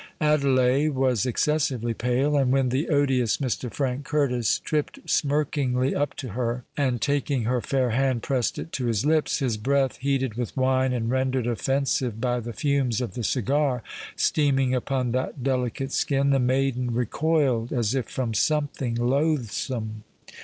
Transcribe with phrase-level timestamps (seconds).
[0.19, 3.71] Adelais was excessively pale; and when the odious Mr.
[3.71, 8.87] Frank Curtis tripped smirkingly up to her, and, taking her fair hand, pressed it to
[8.87, 13.83] his lips,—his breath, heated with wine and rendered offensive by the fumes of the cigar,
[14.15, 20.03] steaming upon that delicate skin,—the maiden recoiled as if from something loathsome.